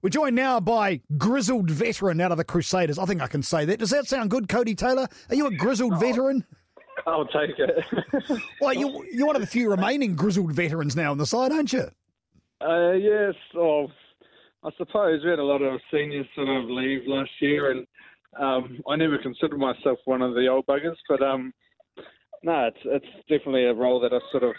We're 0.00 0.10
joined 0.10 0.36
now 0.36 0.60
by 0.60 1.00
grizzled 1.16 1.70
veteran 1.70 2.20
out 2.20 2.30
of 2.30 2.38
the 2.38 2.44
Crusaders. 2.44 3.00
I 3.00 3.04
think 3.04 3.20
I 3.20 3.26
can 3.26 3.42
say 3.42 3.64
that. 3.64 3.80
Does 3.80 3.90
that 3.90 4.06
sound 4.06 4.30
good, 4.30 4.46
Codie 4.46 4.76
Taylor? 4.76 5.08
Are 5.28 5.34
you 5.34 5.46
a 5.46 5.50
grizzled 5.50 5.94
oh, 5.94 5.98
veteran? 5.98 6.44
I'll 7.04 7.26
take 7.26 7.58
it. 7.58 7.84
well, 8.60 8.74
you, 8.74 9.04
you're 9.10 9.26
one 9.26 9.34
of 9.34 9.42
the 9.42 9.48
few 9.48 9.68
remaining 9.68 10.14
grizzled 10.14 10.52
veterans 10.52 10.94
now 10.94 11.10
on 11.10 11.18
the 11.18 11.26
side, 11.26 11.50
aren't 11.50 11.72
you? 11.72 11.90
Uh, 12.60 12.92
yes. 12.92 13.34
Well, 13.54 13.90
I 14.62 14.70
suppose 14.76 15.24
we 15.24 15.30
had 15.30 15.40
a 15.40 15.44
lot 15.44 15.62
of 15.62 15.80
seniors 15.92 16.26
sort 16.36 16.48
of 16.48 16.70
leave 16.70 17.02
last 17.06 17.30
year, 17.40 17.72
and 17.72 17.86
um, 18.38 18.80
I 18.88 18.94
never 18.94 19.18
considered 19.18 19.58
myself 19.58 19.98
one 20.04 20.22
of 20.22 20.34
the 20.34 20.46
old 20.46 20.66
buggers, 20.66 20.96
but 21.08 21.22
um, 21.22 21.52
no, 22.44 22.66
it's 22.66 22.78
it's 22.84 23.28
definitely 23.28 23.64
a 23.64 23.74
role 23.74 23.98
that 24.00 24.12
I 24.12 24.18
sort 24.30 24.44
of 24.44 24.54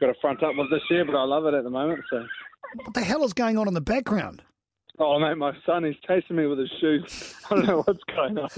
got 0.00 0.06
to 0.06 0.14
front 0.22 0.42
up 0.42 0.52
with 0.56 0.70
this 0.70 0.82
year, 0.88 1.04
but 1.04 1.14
I 1.14 1.24
love 1.24 1.44
it 1.44 1.52
at 1.52 1.64
the 1.64 1.70
moment. 1.70 2.00
So. 2.08 2.24
What 2.74 2.94
the 2.94 3.00
hell 3.00 3.24
is 3.24 3.32
going 3.32 3.58
on 3.58 3.68
in 3.68 3.74
the 3.74 3.80
background? 3.80 4.42
Oh, 5.02 5.18
mate, 5.18 5.38
my 5.38 5.56
son 5.64 5.86
is 5.86 5.96
chasing 6.06 6.36
me 6.36 6.46
with 6.46 6.58
his 6.58 6.70
shoes. 6.78 7.34
I 7.50 7.54
don't 7.54 7.66
know 7.66 7.82
what's 7.82 8.04
going 8.04 8.36
on. 8.36 8.50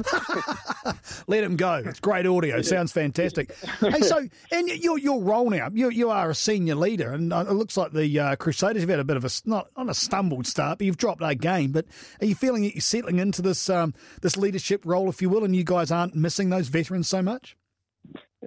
Let 1.29 1.45
him 1.45 1.55
go. 1.55 1.81
It's 1.87 2.01
great 2.01 2.27
audio. 2.27 2.57
Yeah. 2.57 2.63
Sounds 2.63 2.91
fantastic. 2.91 3.55
hey, 3.79 4.01
so, 4.01 4.27
and 4.51 4.69
your, 4.69 4.99
your 4.99 5.23
role 5.23 5.51
now, 5.51 5.69
you, 5.73 5.91
you 5.91 6.11
are 6.11 6.31
a 6.31 6.35
senior 6.35 6.75
leader, 6.75 7.13
and 7.13 7.33
uh, 7.33 7.45
it 7.49 7.53
looks 7.53 7.77
like 7.77 7.93
the 7.93 8.19
uh, 8.19 8.37
Crusaders 8.37 8.83
have 8.83 8.91
had 8.91 8.99
a 8.99 9.05
bit 9.05 9.17
of 9.17 9.25
a, 9.25 9.31
not, 9.45 9.69
not 9.77 9.89
a 9.89 9.95
stumbled 9.95 10.49
start, 10.49 10.79
but 10.79 10.85
you've 10.85 10.97
dropped 10.97 11.23
a 11.23 11.37
game. 11.37 11.71
But 11.71 11.87
are 12.21 12.27
you 12.27 12.35
feeling 12.35 12.63
that 12.63 12.75
you're 12.75 12.81
settling 12.81 13.21
into 13.21 13.41
this, 13.41 13.71
um, 13.71 13.95
this 14.21 14.37
leadership 14.37 14.83
role, 14.85 15.09
if 15.09 15.23
you 15.23 15.31
will, 15.31 15.45
and 15.45 15.55
you 15.55 15.63
guys 15.63 15.93
aren't 15.93 16.17
missing 16.17 16.51
those 16.51 16.67
veterans 16.67 17.07
so 17.09 17.23
much? 17.23 17.57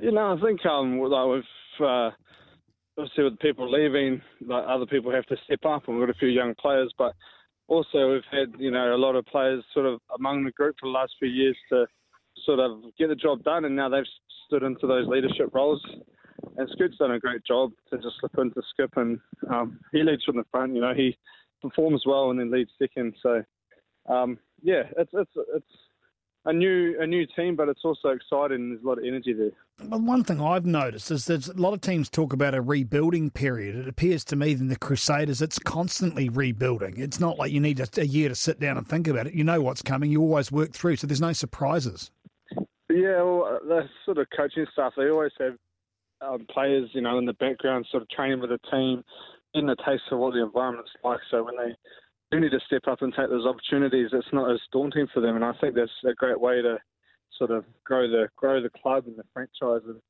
You 0.02 0.12
know, 0.12 0.36
I 0.38 0.42
think 0.46 0.66
um, 0.66 1.00
like 1.00 1.28
with 1.30 1.46
uh, 1.80 2.10
obviously 2.98 3.24
with 3.24 3.40
people 3.40 3.72
leaving, 3.72 4.22
like 4.46 4.64
other 4.68 4.86
people 4.86 5.12
have 5.12 5.26
to 5.28 5.38
step 5.46 5.66
up, 5.66 5.88
and 5.88 5.98
we've 5.98 6.08
got 6.08 6.16
a 6.16 6.20
few 6.20 6.30
young 6.30 6.54
players, 6.60 6.94
but 6.98 7.14
also 7.68 8.12
we've 8.12 8.22
had 8.32 8.60
you 8.60 8.72
know 8.72 8.96
a 8.96 8.98
lot 8.98 9.16
of 9.16 9.26
players 9.26 9.64
sort 9.74 9.86
of 9.86 10.00
among 10.18 10.44
the 10.44 10.52
group 10.52 10.76
for 10.80 10.88
the 10.88 10.94
last 10.94 11.14
few 11.20 11.30
years 11.30 11.58
to 11.70 11.86
sort 12.46 12.60
of 12.60 12.82
get 12.98 13.10
the 13.10 13.16
job 13.16 13.44
done, 13.44 13.66
and 13.66 13.76
now 13.76 13.90
they've 13.90 14.04
stood 14.48 14.64
into 14.64 14.88
those 14.88 15.08
leadership 15.08 15.50
roles. 15.54 15.84
And 16.58 16.70
Scoot's 16.74 16.98
done 16.98 17.12
a 17.12 17.20
great 17.20 17.44
job 17.46 17.72
to 17.90 17.98
just 17.98 18.16
slip 18.20 18.38
into 18.38 18.62
Skip, 18.70 18.92
and 18.98 19.20
um, 19.50 19.80
he 19.92 20.04
leads 20.04 20.24
from 20.24 20.38
the 20.38 20.46
front. 20.52 20.76
You 20.76 20.82
know, 20.82 20.94
he 20.94 21.18
performs 21.62 22.04
well 22.06 22.30
and 22.30 22.40
then 22.40 22.52
leads 22.52 22.70
second. 22.78 23.16
So, 23.24 23.44
um, 24.08 24.38
yeah, 24.62 24.84
it's 24.98 25.12
it's 25.14 25.32
it's 25.56 25.66
a 26.46 26.54
new 26.54 26.96
a 27.00 27.08
new 27.08 27.26
team, 27.36 27.56
but 27.56 27.70
it's 27.70 27.84
also 27.84 28.10
exciting. 28.10 28.56
And 28.56 28.72
there's 28.72 28.84
a 28.84 28.88
lot 28.88 28.98
of 28.98 29.04
energy 29.04 29.34
there. 29.34 29.52
Well, 29.88 30.00
one 30.00 30.24
thing 30.24 30.40
I've 30.40 30.66
noticed 30.66 31.12
is 31.12 31.26
that 31.26 31.48
a 31.48 31.54
lot 31.54 31.74
of 31.74 31.82
teams 31.82 32.10
talk 32.10 32.32
about 32.32 32.56
a 32.56 32.62
rebuilding 32.62 33.30
period. 33.30 33.76
It 33.76 33.88
appears 33.88 34.24
to 34.26 34.36
me 34.36 34.54
that 34.54 34.64
the 34.66 34.78
Crusaders, 34.78 35.42
it's 35.42 35.60
constantly 35.60 36.30
rebuilding. 36.30 36.98
It's 36.98 37.20
not 37.20 37.38
like 37.38 37.52
you 37.52 37.60
need 37.60 37.80
a, 37.80 37.88
a 37.98 38.06
year 38.06 38.30
to 38.30 38.36
sit 38.36 38.60
down 38.60 38.78
and 38.78 38.88
think 38.88 39.08
about 39.08 39.28
it. 39.28 39.34
You 39.34 39.44
know 39.44 39.62
what's 39.62 39.82
coming. 39.82 40.12
You 40.12 40.22
always 40.22 40.52
work 40.52 40.72
through, 40.72 40.96
so 40.98 41.08
there's 41.08 41.22
no 41.22 41.34
surprises. 41.34 42.12
Yeah, 42.90 43.24
well, 43.24 43.60
the 43.68 43.90
sort 44.06 44.20
of 44.20 44.28
coaching 44.36 44.66
staff, 44.72 44.94
they 44.96 45.10
always 45.10 45.34
have 45.40 45.58
um, 46.22 46.46
players, 46.50 46.90
you 46.94 47.02
know, 47.02 47.18
in 47.18 47.26
the 47.26 47.34
background, 47.34 47.86
sort 47.92 48.04
of 48.04 48.10
training 48.10 48.40
with 48.40 48.52
the 48.52 48.60
team, 48.72 49.04
getting 49.54 49.70
a 49.70 49.76
taste 49.76 50.04
of 50.12 50.20
what 50.20 50.34
the 50.34 50.44
environment's 50.44 50.92
like. 51.04 51.20
So 51.30 51.44
when 51.44 51.56
they 51.58 51.76
do 52.36 52.42
need 52.42 52.52
to 52.52 52.60
step 52.66 52.84
up 52.88 53.02
and 53.02 53.14
take 53.14 53.30
those 53.30 53.46
opportunities, 53.46 54.10
it's 54.12 54.28
not 54.34 54.52
as 54.52 54.60
daunting 54.72 55.08
for 55.14 55.22
them. 55.22 55.36
And 55.36 55.46
I 55.46 55.54
think 55.60 55.76
that's 55.76 55.92
a 56.06 56.14
great 56.14 56.40
way 56.40 56.62
to 56.62 56.78
sort 57.38 57.52
of 57.52 57.66
grow 57.84 58.08
the 58.08 58.28
grow 58.36 58.62
the 58.62 58.70
club 58.70 59.06
and 59.08 59.18
the 59.18 59.24
franchise. 59.34 59.82
And 59.88 60.02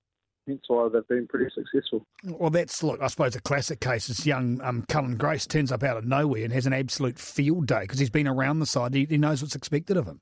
hence 0.47 0.61
why 0.67 0.87
they've 0.91 1.07
been 1.07 1.27
pretty 1.27 1.51
successful. 1.53 2.05
Well, 2.23 2.49
that's 2.49 2.81
look, 2.83 3.01
I 3.01 3.07
suppose 3.07 3.35
a 3.35 3.41
classic 3.41 3.79
case 3.79 4.09
is 4.09 4.25
young 4.25 4.59
um, 4.61 4.85
Cullen 4.87 5.17
Grace 5.17 5.45
turns 5.45 5.71
up 5.71 5.83
out 5.83 5.97
of 5.97 6.05
nowhere 6.05 6.43
and 6.43 6.53
has 6.53 6.65
an 6.65 6.73
absolute 6.73 7.19
field 7.19 7.67
day 7.67 7.81
because 7.81 7.99
he's 7.99 8.09
been 8.09 8.27
around 8.27 8.59
the 8.59 8.65
side. 8.65 8.93
He, 8.93 9.05
he, 9.05 9.17
knows 9.17 9.41
what's 9.41 9.55
expected 9.55 9.97
of 9.97 10.07
him. 10.07 10.19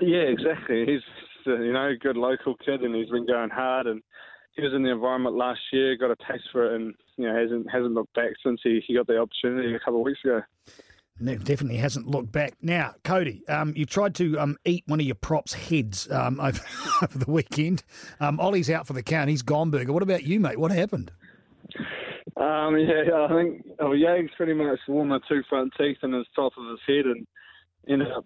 Yeah, 0.00 0.22
exactly. 0.22 0.86
He's 0.86 1.02
uh, 1.46 1.58
you 1.58 1.72
know 1.72 1.88
a 1.88 1.96
good 1.96 2.16
local 2.16 2.54
kid 2.56 2.82
and 2.82 2.94
he's 2.94 3.10
been 3.10 3.26
going 3.26 3.50
hard 3.50 3.86
and. 3.86 4.02
He 4.54 4.60
was 4.60 4.74
in 4.74 4.82
the 4.82 4.90
environment 4.90 5.34
last 5.34 5.60
year, 5.72 5.96
got 5.96 6.10
a 6.10 6.16
taste 6.30 6.44
for 6.52 6.66
it, 6.66 6.74
and 6.78 6.94
you 7.16 7.26
know 7.26 7.34
hasn't 7.34 7.70
hasn't 7.72 7.94
looked 7.94 8.12
back 8.12 8.32
since 8.44 8.60
he, 8.62 8.82
he 8.86 8.92
got 8.94 9.06
the 9.06 9.16
opportunity 9.16 9.74
a 9.74 9.78
couple 9.78 10.00
of 10.00 10.04
weeks 10.04 10.20
ago 10.22 10.42
definitely 11.18 11.76
hasn't 11.76 12.06
looked 12.06 12.32
back. 12.32 12.54
Now, 12.60 12.94
Codie, 13.04 13.48
um, 13.48 13.72
you 13.76 13.84
tried 13.84 14.14
to 14.16 14.38
um, 14.38 14.56
eat 14.64 14.84
one 14.86 15.00
of 15.00 15.06
your 15.06 15.14
props' 15.14 15.52
heads 15.52 16.10
um, 16.10 16.40
over, 16.40 16.60
over, 17.02 17.18
the 17.18 17.30
weekend. 17.30 17.82
Um, 18.20 18.38
Ollie's 18.40 18.70
out 18.70 18.86
for 18.86 18.92
the 18.92 19.02
count. 19.02 19.30
He's 19.30 19.42
gone 19.42 19.70
burger. 19.70 19.92
What 19.92 20.02
about 20.02 20.24
you, 20.24 20.40
mate? 20.40 20.58
What 20.58 20.72
happened? 20.72 21.10
Um, 22.36 22.76
yeah, 22.78 23.24
I 23.24 23.28
think 23.28 23.66
oh, 23.78 23.90
Yags 23.90 24.30
pretty 24.36 24.54
much 24.54 24.78
won 24.88 25.10
the 25.10 25.20
two 25.28 25.42
front 25.48 25.72
teeth 25.78 25.98
in 26.02 26.12
his 26.12 26.26
top 26.34 26.52
of 26.56 26.70
his 26.70 26.80
head 26.86 27.06
and 27.06 27.26
ended 27.88 28.10
up 28.10 28.24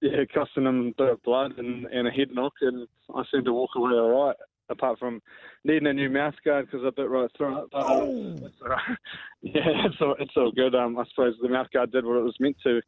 yeah, 0.00 0.24
costing 0.32 0.64
him 0.64 0.88
a 0.88 1.02
bit 1.02 1.12
of 1.12 1.22
blood 1.22 1.58
and, 1.58 1.86
and 1.86 2.06
a 2.06 2.10
head 2.10 2.28
knock, 2.32 2.52
and 2.60 2.86
I 3.14 3.24
seemed 3.30 3.46
to 3.46 3.52
walk 3.52 3.70
away 3.76 3.92
all 3.92 4.26
right 4.26 4.36
apart 4.70 4.98
from 4.98 5.20
needing 5.64 5.86
a 5.86 5.92
new 5.92 6.10
mouth 6.10 6.34
guard 6.44 6.66
because 6.66 6.86
I 6.86 6.90
bit 6.90 7.08
right 7.08 7.30
through 7.36 7.58
it. 7.58 7.68
But, 7.72 7.84
oh. 7.86 8.36
yeah, 9.42 9.86
it's 9.86 9.96
all, 10.00 10.16
it's 10.18 10.36
all 10.36 10.52
good. 10.52 10.74
Um, 10.74 10.98
I 10.98 11.04
suppose 11.10 11.34
the 11.40 11.48
mouth 11.48 11.68
guard 11.72 11.92
did 11.92 12.04
what 12.04 12.18
it 12.18 12.24
was 12.24 12.36
meant 12.40 12.56
to. 12.64 12.80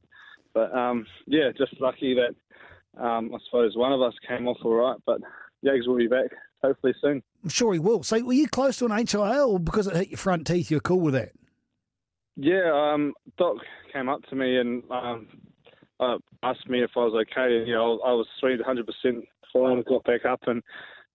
But 0.52 0.74
um, 0.74 1.06
yeah, 1.26 1.50
just 1.56 1.80
lucky 1.80 2.14
that 2.14 3.02
um, 3.02 3.34
I 3.34 3.38
suppose 3.46 3.76
one 3.76 3.92
of 3.92 4.02
us 4.02 4.14
came 4.26 4.48
off 4.48 4.58
all 4.64 4.74
right. 4.74 4.96
But 5.06 5.20
Yags 5.64 5.86
will 5.86 5.96
be 5.96 6.08
back 6.08 6.30
hopefully 6.62 6.94
soon. 7.00 7.22
I'm 7.42 7.50
sure 7.50 7.72
he 7.72 7.78
will. 7.78 8.02
So 8.02 8.22
were 8.22 8.32
you 8.32 8.48
close 8.48 8.76
to 8.78 8.86
an 8.86 9.06
HIA 9.06 9.58
because 9.58 9.86
it 9.86 9.97
hit 9.97 10.10
your 10.10 10.18
front 10.18 10.47
teeth? 10.47 10.70
You're 10.70 10.80
cool 10.80 11.00
with 11.00 11.14
that? 11.14 11.32
Yeah, 12.36 12.70
um, 12.72 13.12
Doc 13.38 13.56
came 13.92 14.08
up 14.08 14.22
to 14.30 14.36
me 14.36 14.58
and 14.58 14.82
um, 14.91 15.26
uh, 15.98 16.18
asked 16.42 16.68
me 16.68 16.82
if 16.82 16.91
I 16.97 17.00
was 17.00 17.26
okay, 17.28 17.58
and 17.58 17.66
you 17.66 17.74
know 17.74 18.00
I 18.04 18.12
was 18.12 18.26
sweet, 18.38 18.60
100% 18.60 18.84
fine. 19.52 19.82
Got 19.86 20.04
back 20.04 20.24
up 20.24 20.41
and 20.47 20.62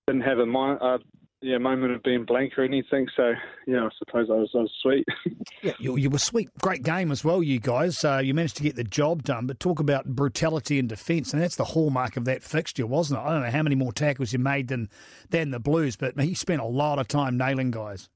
didn't 0.07 0.21
have 0.21 0.39
a 0.39 0.45
mi- 0.45 0.77
uh, 0.81 0.97
yeah, 1.41 1.57
moment 1.57 1.93
of 1.93 2.01
being 2.03 2.25
blank 2.25 2.57
or 2.57 2.63
anything. 2.63 3.07
So, 3.16 3.33
yeah, 3.67 3.85
I 3.85 3.89
suppose 3.99 4.29
I 4.29 4.35
was, 4.35 4.49
I 4.55 4.59
was 4.59 4.71
sweet. 4.81 5.05
yeah, 5.61 5.73
you, 5.79 5.95
you, 5.97 6.09
were 6.09 6.17
sweet. 6.17 6.49
Great 6.61 6.83
game 6.83 7.11
as 7.11 7.23
well, 7.23 7.43
you 7.43 7.59
guys. 7.59 8.03
Uh, 8.03 8.21
you 8.23 8.33
managed 8.33 8.57
to 8.57 8.63
get 8.63 8.75
the 8.75 8.83
job 8.83 9.23
done, 9.23 9.45
but 9.45 9.59
talk 9.59 9.79
about 9.79 10.05
brutality 10.05 10.79
in 10.79 10.88
defence, 10.88 11.33
and 11.33 11.41
that's 11.41 11.55
the 11.55 11.63
hallmark 11.63 12.17
of 12.17 12.25
that 12.25 12.44
fixture, 12.44 12.88
wasn't 12.88 13.19
it? 13.19 13.23
I 13.23 13.31
don't 13.31 13.44
know 13.44 13.51
how 13.51 13.63
many 13.63 13.75
more 13.75 13.94
tackles 13.94 14.33
you 14.33 14.39
made 14.39 14.69
than, 14.69 14.89
than 15.29 15.51
the 15.51 15.59
Blues, 15.59 15.95
but 15.95 16.19
he 16.19 16.33
spent 16.33 16.61
a 16.61 16.65
lot 16.65 16.99
of 16.99 17.07
time 17.07 17.38
nailing 17.38 17.71
guys. 17.71 18.09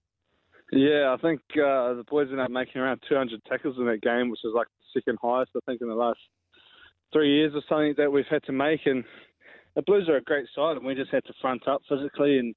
Yeah, 0.71 1.15
I 1.17 1.21
think 1.21 1.41
uh, 1.53 1.93
the 1.95 2.05
boys 2.07 2.27
ended 2.29 2.45
up 2.45 2.51
making 2.51 2.81
around 2.81 3.01
200 3.09 3.43
tackles 3.45 3.77
in 3.77 3.85
that 3.85 4.01
game, 4.01 4.29
which 4.29 4.41
is 4.43 4.51
like 4.55 4.67
the 4.67 4.99
second 4.99 5.17
highest, 5.21 5.51
I 5.55 5.59
think, 5.65 5.81
in 5.81 5.87
the 5.87 5.95
last 5.95 6.19
three 7.11 7.37
years 7.37 7.53
or 7.55 7.63
something 7.67 7.95
that 7.97 8.11
we've 8.11 8.25
had 8.29 8.43
to 8.43 8.51
make. 8.51 8.81
And 8.85 9.03
the 9.75 9.81
Blues 9.83 10.09
are 10.09 10.17
a 10.17 10.21
great 10.21 10.47
side, 10.55 10.77
and 10.77 10.85
we 10.85 10.95
just 10.95 11.11
had 11.11 11.25
to 11.25 11.33
front 11.41 11.67
up 11.67 11.81
physically, 11.87 12.39
and 12.39 12.55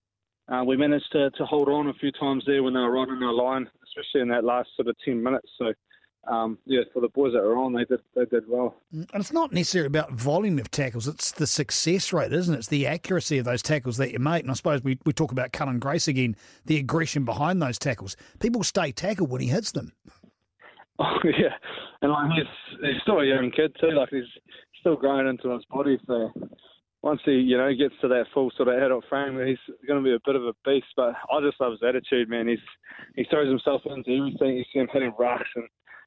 uh, 0.49 0.65
we 0.65 0.77
managed 0.77 1.11
to, 1.13 1.31
to 1.31 1.45
hold 1.45 1.69
on 1.69 1.89
a 1.89 1.95
few 1.95 2.13
times 2.13 2.45
there 2.47 2.63
when 2.63 2.75
they 2.75 2.81
were 2.81 2.93
right 2.93 3.09
on 3.09 3.23
our 3.23 3.33
line, 3.33 3.69
especially 3.85 4.23
in 4.23 4.29
that 4.29 4.45
last 4.45 4.69
sort 4.77 4.89
of 4.89 4.97
ten 5.05 5.23
minutes. 5.23 5.49
So. 5.59 5.73
Um, 6.31 6.59
yeah, 6.67 6.83
for 6.93 7.01
the 7.01 7.09
boys 7.09 7.33
that 7.33 7.43
were 7.43 7.57
on, 7.57 7.73
they 7.73 7.85
did 7.85 7.99
they 8.15 8.25
did 8.27 8.45
well. 8.49 8.77
And 8.93 9.09
it's 9.15 9.33
not 9.33 9.53
necessarily 9.53 9.89
about 9.89 10.13
volume 10.13 10.61
of 10.61 10.71
tackles; 10.71 11.09
it's 11.09 11.33
the 11.33 11.49
success 11.49 12.13
rate, 12.13 12.33
isn't 12.33 12.55
it? 12.55 12.59
It's 12.59 12.69
the 12.69 12.87
accuracy 12.87 13.39
of 13.39 13.45
those 13.45 13.61
tackles 13.61 13.97
that 13.97 14.13
you 14.13 14.21
make. 14.21 14.43
And 14.43 14.51
I 14.53 14.55
suppose 14.55 14.85
we, 14.85 15.01
we 15.05 15.13
talk 15.13 15.33
about 15.33 15.51
Cullen 15.51 15.81
Grace 15.81 16.07
again, 16.07 16.37
the 16.65 16.77
aggression 16.77 17.25
behind 17.25 17.61
those 17.61 17.77
tackles. 17.77 18.17
People 18.39 18.63
stay 18.63 18.93
tackled 18.93 19.31
when 19.31 19.41
he 19.41 19.49
hits 19.49 19.73
them. 19.73 19.93
Oh 20.99 21.19
yeah, 21.25 21.55
and 22.03 22.13
like 22.13 22.31
he's 22.37 22.79
he's 22.81 23.03
still 23.03 23.19
a 23.19 23.25
young 23.25 23.51
kid 23.51 23.75
too. 23.81 23.91
Like 23.91 24.11
he's 24.11 24.29
still 24.79 24.95
growing 24.95 25.27
into 25.27 25.49
his 25.51 25.65
body, 25.65 25.99
so 26.07 26.31
once 27.03 27.21
he, 27.25 27.33
you 27.33 27.59
know, 27.59 27.69
gets 27.75 27.95
to 28.01 28.09
that 28.09 28.27
full 28.33 28.51
sort 28.57 28.69
of 28.69 28.81
adult 28.81 29.05
frame, 29.09 29.35
he's 29.45 29.59
going 29.87 30.03
to 30.03 30.09
be 30.09 30.15
a 30.15 30.21
bit 30.25 30.37
of 30.37 30.45
a 30.45 30.53
beast. 30.65 30.87
But 30.97 31.15
I 31.31 31.41
just 31.41 31.61
love 31.61 31.73
his 31.73 31.83
attitude, 31.87 32.29
man. 32.29 32.49
He's 32.49 32.59
he 33.17 33.25
throws 33.25 33.49
himself 33.49 33.83
into 33.85 34.17
everything. 34.17 34.57
You 34.57 34.65
see 34.73 34.79
him 34.79 34.89
hitting 34.93 35.13
rucks 35.19 35.51
and 35.57 35.67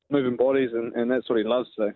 moving 0.10 0.38
bodies, 0.38 0.70
and, 0.74 0.94
and 0.94 1.12
that's 1.12 1.30
what 1.30 1.38
he 1.38 1.44
loves. 1.44 1.70
So, 1.76 1.92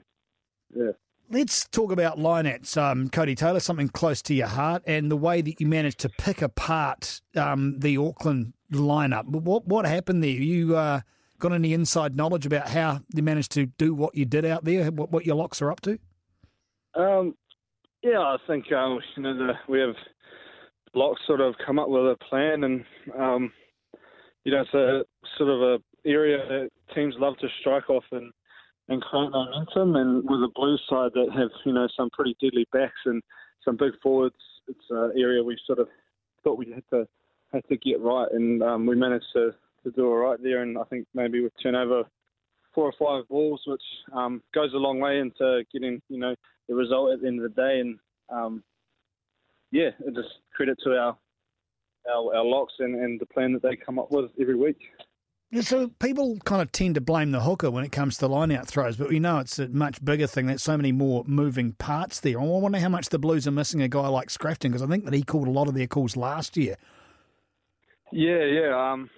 yeah. 0.75 0.91
Let's 1.31 1.67
talk 1.67 1.91
about 1.91 2.17
lineouts, 2.17 2.75
um, 2.75 3.07
Codie 3.07 3.37
Taylor, 3.37 3.59
something 3.59 3.87
close 3.87 4.21
to 4.23 4.33
your 4.33 4.47
heart, 4.47 4.81
and 4.87 5.11
the 5.11 5.17
way 5.17 5.41
that 5.41 5.61
you 5.61 5.67
managed 5.67 5.99
to 5.99 6.09
pick 6.09 6.41
apart 6.41 7.21
um, 7.35 7.79
the 7.79 7.97
Auckland 7.97 8.53
lineup. 8.73 9.25
What 9.25 9.67
what 9.67 9.85
happened 9.85 10.23
there? 10.23 10.31
You 10.31 10.75
uh, 10.75 11.01
got 11.37 11.53
any 11.53 11.73
inside 11.73 12.15
knowledge 12.15 12.45
about 12.45 12.67
how 12.67 13.01
you 13.13 13.23
managed 13.23 13.51
to 13.53 13.67
do 13.67 13.93
what 13.93 14.15
you 14.15 14.25
did 14.25 14.43
out 14.43 14.65
there? 14.65 14.91
What, 14.91 15.11
what 15.11 15.25
your 15.25 15.35
locks 15.35 15.61
are 15.61 15.71
up 15.71 15.81
to? 15.81 15.99
Um, 16.95 17.35
yeah, 18.01 18.19
I 18.19 18.37
think 18.47 18.71
um, 18.71 18.99
you 19.15 19.23
know 19.23 19.37
the, 19.37 19.53
we 19.67 19.79
have 19.79 19.95
blocks 20.93 21.21
sort 21.27 21.41
of 21.41 21.55
come 21.65 21.79
up 21.79 21.89
with 21.89 22.03
a 22.03 22.17
plan, 22.29 22.63
and 22.63 22.85
um, 23.17 23.51
you 24.43 24.51
know 24.51 24.61
it's 24.61 24.73
a 24.73 25.03
sort 25.37 25.49
of 25.49 25.61
a 25.61 25.77
area 26.07 26.37
that 26.37 26.69
teams 26.95 27.15
love 27.17 27.37
to 27.39 27.47
strike 27.59 27.89
off 27.89 28.05
and 28.11 28.31
and 28.87 29.01
create 29.01 29.31
momentum. 29.31 29.95
And 29.95 30.23
with 30.23 30.41
a 30.41 30.51
blue 30.55 30.77
side 30.89 31.11
that 31.13 31.29
have 31.37 31.49
you 31.65 31.73
know 31.73 31.87
some 31.95 32.09
pretty 32.11 32.35
deadly 32.41 32.65
backs 32.71 33.01
and 33.05 33.21
some 33.65 33.75
big 33.77 33.93
forwards, 34.01 34.35
it's 34.67 34.85
an 34.89 35.13
area 35.17 35.43
we 35.43 35.57
sort 35.65 35.79
of 35.79 35.87
thought 36.43 36.57
we 36.57 36.71
had 36.71 36.83
to 36.91 37.05
had 37.51 37.67
to 37.67 37.77
get 37.77 37.99
right, 37.99 38.27
and 38.31 38.63
um, 38.63 38.85
we 38.85 38.95
managed 38.95 39.25
to 39.33 39.51
to 39.83 39.91
do 39.91 40.07
all 40.07 40.17
right 40.17 40.41
there. 40.41 40.61
And 40.61 40.77
I 40.77 40.83
think 40.83 41.05
maybe 41.13 41.41
with 41.41 41.53
turnover 41.61 42.03
four 42.73 42.85
or 42.85 42.93
five 42.99 43.27
balls, 43.27 43.61
which 43.65 43.81
um, 44.13 44.41
goes 44.53 44.73
a 44.73 44.77
long 44.77 44.99
way 44.99 45.19
into 45.19 45.63
getting 45.73 46.01
you 46.09 46.17
know 46.19 46.35
the 46.69 46.75
result 46.75 47.11
at 47.11 47.21
the 47.21 47.27
end 47.27 47.43
of 47.43 47.53
the 47.53 47.61
day. 47.61 47.81
And 47.81 47.99
um, 48.29 48.63
yeah, 49.71 49.89
just 50.15 50.29
credit 50.55 50.77
to 50.85 50.91
our 50.91 51.17
our, 52.09 52.35
our 52.35 52.45
locks 52.45 52.73
and, 52.79 52.95
and 52.95 53.19
the 53.19 53.25
plan 53.25 53.51
that 53.53 53.61
they 53.61 53.75
come 53.75 53.99
up 53.99 54.11
with 54.11 54.31
every 54.39 54.55
week. 54.55 54.77
So 55.61 55.87
people 55.99 56.37
kind 56.45 56.61
of 56.61 56.71
tend 56.71 56.93
to 56.95 57.01
blame 57.01 57.31
the 57.31 57.41
hooker 57.41 57.71
when 57.71 57.83
it 57.83 57.91
comes 57.91 58.17
to 58.17 58.27
line-out 58.27 58.67
throws, 58.67 58.97
but 58.97 59.09
we 59.09 59.19
know 59.19 59.39
it's 59.39 59.57
a 59.57 59.67
much 59.67 60.03
bigger 60.05 60.27
thing. 60.27 60.45
There's 60.45 60.61
so 60.61 60.77
many 60.77 60.91
more 60.91 61.23
moving 61.25 61.71
parts 61.73 62.19
there. 62.19 62.39
I 62.39 62.43
wonder 62.43 62.77
how 62.77 62.89
much 62.89 63.09
the 63.09 63.17
Blues 63.17 63.47
are 63.47 63.51
missing 63.51 63.81
a 63.81 63.87
guy 63.87 64.07
like 64.07 64.27
Scrafton 64.29 64.69
because 64.69 64.83
I 64.83 64.87
think 64.87 65.05
that 65.05 65.13
he 65.13 65.23
called 65.23 65.47
a 65.47 65.51
lot 65.51 65.67
of 65.67 65.73
their 65.73 65.87
calls 65.87 66.15
last 66.15 66.55
year. 66.55 66.77
Yeah, 68.11 68.45
yeah. 68.45 68.91
Um, 68.91 69.09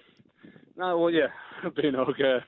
no, 0.76 0.96
well, 0.98 1.10
yeah, 1.10 1.28
being 1.76 1.94
a 1.94 2.04
hooker, 2.04 2.42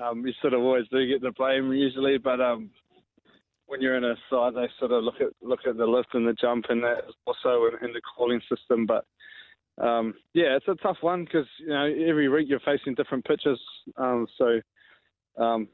um, 0.00 0.26
you 0.26 0.32
sort 0.40 0.54
of 0.54 0.60
always 0.62 0.86
do 0.90 1.06
get 1.06 1.22
the 1.22 1.30
blame 1.30 1.72
usually, 1.72 2.18
but 2.18 2.40
um, 2.40 2.70
when 3.74 3.82
you're 3.82 3.96
in 3.96 4.04
a 4.04 4.14
side, 4.30 4.54
they 4.54 4.68
sort 4.78 4.92
of 4.92 5.02
look 5.02 5.20
at 5.20 5.30
look 5.42 5.60
at 5.66 5.76
the 5.76 5.84
lift 5.84 6.14
and 6.14 6.28
the 6.28 6.32
jump 6.32 6.66
and 6.68 6.80
that 6.84 7.06
also 7.26 7.66
in, 7.66 7.88
in 7.88 7.92
the 7.92 8.00
calling 8.16 8.40
system, 8.48 8.86
but 8.86 9.04
um, 9.84 10.14
yeah, 10.32 10.56
it's 10.56 10.68
a 10.68 10.76
tough 10.76 10.98
one 11.00 11.24
because 11.24 11.46
you 11.58 11.70
know 11.70 11.84
every 11.84 12.28
week 12.28 12.46
you're 12.48 12.60
facing 12.60 12.94
different 12.94 13.24
pitches. 13.24 13.58
Um, 13.96 14.28
so, 14.38 14.60
um, 15.42 15.66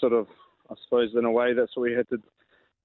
sort 0.00 0.14
of, 0.14 0.28
I 0.70 0.74
suppose 0.84 1.10
in 1.14 1.26
a 1.26 1.30
way 1.30 1.52
that's 1.52 1.76
what 1.76 1.82
we 1.82 1.92
had 1.92 2.08
to 2.08 2.16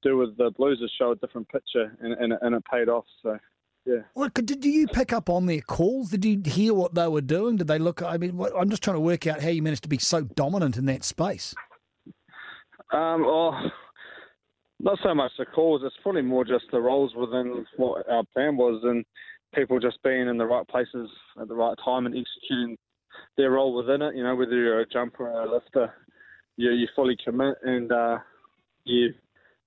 do 0.03 0.17
with 0.17 0.35
the 0.35 0.51
Blues 0.51 0.81
is 0.83 0.91
show 0.99 1.11
a 1.11 1.15
different 1.15 1.47
picture, 1.47 1.95
and, 2.01 2.11
and, 2.13 2.33
and 2.41 2.55
it 2.55 2.63
paid 2.69 2.89
off. 2.89 3.05
So. 3.23 3.37
Yeah. 3.85 4.01
Well, 4.15 4.29
did 4.33 4.65
you 4.65 4.87
pick 4.87 5.13
up 5.13 5.29
on 5.29 5.45
their 5.45 5.61
calls? 5.61 6.09
Did 6.09 6.25
you 6.25 6.41
hear 6.43 6.73
what 6.73 6.95
they 6.95 7.07
were 7.07 7.21
doing? 7.21 7.55
Did 7.55 7.67
they 7.67 7.77
look? 7.77 8.01
I 8.01 8.17
mean, 8.17 8.43
I'm 8.57 8.69
just 8.69 8.81
trying 8.81 8.95
to 8.95 8.99
work 8.99 9.27
out 9.27 9.43
how 9.43 9.49
you 9.49 9.61
managed 9.61 9.83
to 9.83 9.89
be 9.89 9.99
so 9.99 10.23
dominant 10.23 10.75
in 10.75 10.87
that 10.87 11.03
space. 11.03 11.53
Um, 12.91 13.23
well, 13.23 13.71
not 14.85 14.99
so 15.03 15.15
much 15.15 15.31
the 15.37 15.45
calls. 15.45 15.81
It's 15.83 15.95
probably 16.03 16.21
more 16.21 16.45
just 16.45 16.65
the 16.71 16.79
roles 16.79 17.13
within 17.15 17.65
what 17.75 18.07
our 18.09 18.23
plan 18.33 18.55
was, 18.55 18.81
and 18.83 19.03
people 19.53 19.79
just 19.79 20.01
being 20.03 20.27
in 20.27 20.37
the 20.37 20.45
right 20.45 20.67
places 20.67 21.09
at 21.41 21.47
the 21.47 21.55
right 21.55 21.75
time 21.83 22.05
and 22.05 22.15
executing 22.15 22.77
their 23.35 23.51
role 23.51 23.75
within 23.75 24.03
it. 24.03 24.15
You 24.15 24.23
know, 24.23 24.35
whether 24.35 24.55
you're 24.55 24.81
a 24.81 24.87
jumper 24.87 25.27
or 25.27 25.41
a 25.41 25.51
lifter, 25.51 25.91
you 26.55 26.71
you 26.71 26.87
fully 26.95 27.17
commit 27.25 27.55
and 27.63 27.91
uh, 27.91 28.19
you 28.83 29.13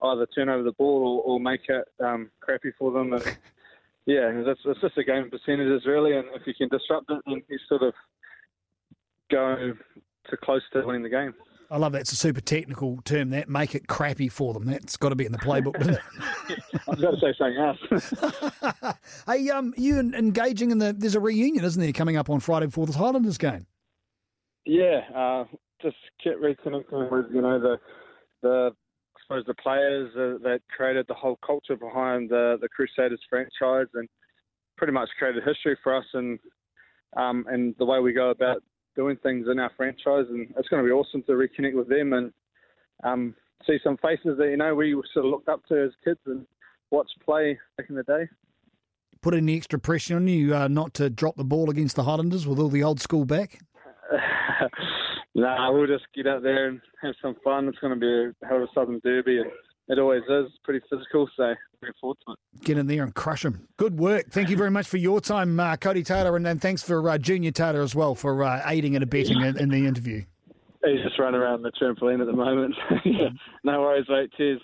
either 0.04 0.26
turn 0.26 0.48
over 0.48 0.62
the 0.62 0.72
ball 0.72 1.22
or, 1.26 1.32
or 1.34 1.40
make 1.40 1.62
it 1.68 1.84
um, 2.02 2.30
crappy 2.40 2.70
for 2.78 2.92
them. 2.92 3.12
And 3.12 3.22
yeah, 4.06 4.30
it's, 4.32 4.60
it's 4.64 4.80
just 4.80 4.98
a 4.98 5.04
game 5.04 5.24
of 5.24 5.30
percentages 5.32 5.84
really. 5.84 6.16
And 6.16 6.28
if 6.34 6.46
you 6.46 6.54
can 6.54 6.68
disrupt 6.68 7.10
it, 7.10 7.20
then 7.26 7.42
you 7.48 7.58
sort 7.68 7.82
of 7.82 7.92
go 9.32 9.74
to 10.30 10.36
close 10.36 10.62
to 10.72 10.86
winning 10.86 11.02
the 11.02 11.08
game. 11.08 11.34
I 11.70 11.76
love 11.76 11.92
that. 11.92 12.00
It's 12.00 12.12
a 12.12 12.16
super 12.16 12.40
technical 12.40 12.98
term. 13.04 13.30
That 13.30 13.48
make 13.48 13.74
it 13.74 13.88
crappy 13.88 14.28
for 14.28 14.54
them. 14.54 14.64
That's 14.64 14.96
got 14.96 15.10
to 15.10 15.14
be 15.14 15.26
in 15.26 15.32
the 15.32 15.38
playbook. 15.38 15.76
I 16.86 16.90
was 16.90 17.00
going 17.00 17.14
to 17.14 17.20
say 17.20 17.34
something 17.36 17.58
else. 17.58 18.96
hey, 19.26 19.50
um, 19.50 19.74
you 19.76 19.98
engaging 19.98 20.70
in 20.70 20.78
the? 20.78 20.94
There's 20.96 21.14
a 21.14 21.20
reunion, 21.20 21.64
isn't 21.64 21.80
there, 21.80 21.92
coming 21.92 22.16
up 22.16 22.30
on 22.30 22.40
Friday 22.40 22.66
before 22.66 22.86
the 22.86 22.96
Highlanders 22.96 23.36
game? 23.36 23.66
Yeah, 24.64 25.00
uh, 25.14 25.44
just 25.82 25.96
kept 26.22 26.40
reconnecting 26.40 27.10
with 27.10 27.26
you 27.32 27.42
know 27.42 27.60
the 27.60 27.76
the 28.42 28.70
I 28.72 29.20
suppose 29.22 29.44
the 29.46 29.54
players 29.54 30.10
uh, 30.14 30.42
that 30.42 30.60
created 30.74 31.06
the 31.08 31.14
whole 31.14 31.38
culture 31.44 31.76
behind 31.76 32.30
the 32.30 32.56
the 32.60 32.68
Crusaders 32.68 33.20
franchise 33.28 33.88
and 33.94 34.08
pretty 34.76 34.92
much 34.92 35.08
created 35.18 35.42
history 35.44 35.76
for 35.82 35.94
us 35.94 36.04
and 36.14 36.38
um, 37.16 37.44
and 37.48 37.74
the 37.78 37.84
way 37.84 38.00
we 38.00 38.12
go 38.12 38.30
about 38.30 38.62
doing 38.96 39.17
things 39.23 39.46
in 39.50 39.58
our 39.58 39.70
franchise, 39.76 40.26
and 40.29 40.52
it's 40.56 40.69
going 40.69 40.82
to 40.82 40.87
be 40.87 40.93
awesome 40.93 41.23
to 41.25 41.32
reconnect 41.32 41.75
with 41.75 41.88
them 41.88 42.12
and 42.12 42.32
um, 43.05 43.35
see 43.67 43.79
some 43.82 43.96
faces 43.99 44.37
that 44.38 44.49
you 44.49 44.56
know 44.56 44.75
we 44.75 44.93
sort 45.12 45.26
of 45.26 45.31
looked 45.31 45.49
up 45.49 45.64
to 45.67 45.85
as 45.85 45.90
kids 46.05 46.20
and 46.26 46.46
watched 46.90 47.14
play 47.25 47.58
back 47.76 47.88
in 47.88 47.96
the 47.96 48.02
day. 48.02 48.29
Put 49.20 49.35
any 49.35 49.56
extra 49.56 49.79
pressure 49.79 50.17
on 50.17 50.29
you 50.29 50.55
uh, 50.55 50.69
not 50.69 50.94
to 50.94 51.11
drop 51.11 51.37
the 51.37 51.44
ball 51.44 51.70
against 51.70 51.96
the 51.96 52.05
Highlanders 52.05 52.46
with 52.46 52.58
all 52.58 52.69
the 52.69 52.85
old 52.85 53.00
school 53.00 53.25
back? 53.25 53.58
nah, 55.35 55.73
we'll 55.73 55.87
just 55.88 56.05
get 56.14 56.26
out 56.26 56.43
there 56.43 56.69
and 56.69 56.81
have 57.02 57.14
some 57.20 57.37
fun. 57.43 57.69
It's 57.69 57.79
going 57.79 57.99
to 57.99 58.00
be 58.00 58.37
a 58.43 58.49
hell 58.49 58.58
of 58.58 58.62
a 58.64 58.67
Southern 58.75 59.00
Derby, 59.02 59.38
and 59.38 59.50
it 59.88 59.99
always 59.99 60.23
is 60.29 60.46
pretty 60.64 60.81
physical. 60.90 61.29
So 61.37 61.55
looking 61.81 61.94
forward 62.00 62.19
to 62.26 62.32
it. 62.32 62.64
Get 62.64 62.79
in 62.79 62.87
there 62.87 63.02
and 63.02 63.14
crush 63.14 63.43
them. 63.43 63.69
Good 63.76 63.99
work. 63.99 64.31
Thank 64.31 64.50
you 64.50 64.56
very 64.56 64.70
much 64.70 64.87
for 64.87 64.96
your 64.96 65.20
time, 65.20 65.58
uh, 65.58 65.76
Codie 65.76 66.05
Taylor, 66.05 66.37
and 66.37 66.44
then 66.44 66.58
thanks 66.58 66.82
for 66.82 67.08
uh, 67.08 67.19
Junior 67.19 67.50
Taylor 67.50 67.82
as 67.82 67.94
well 67.94 68.14
for 68.14 68.44
uh, 68.44 68.62
aiding 68.67 68.94
and 68.94 69.02
abetting 69.02 69.40
in, 69.40 69.58
in 69.58 69.69
the 69.70 69.87
interview. 69.87 70.25
He's 70.85 71.02
just 71.02 71.19
running 71.19 71.40
around 71.40 71.62
the 71.62 71.73
trampoline 71.73 72.20
at 72.20 72.26
the 72.26 72.32
moment. 72.32 72.75
no 73.64 73.81
worries, 73.81 74.06
mate. 74.08 74.31
Cheers. 74.37 74.61